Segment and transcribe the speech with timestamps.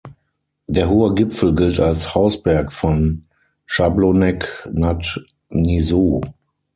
[0.67, 3.23] Der hohe Gipfel gilt als Hausberg von
[3.69, 6.21] Jablonec nad Nisou.